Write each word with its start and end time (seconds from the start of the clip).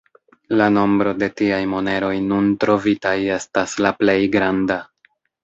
La 0.59 0.69
nombro 0.77 1.11
de 1.23 1.29
tiaj 1.41 1.59
moneroj 1.73 2.15
nun 2.31 2.49
trovitaj 2.65 3.13
estas 3.37 3.77
la 3.87 3.93
plej 4.01 4.19
granda. 4.39 4.81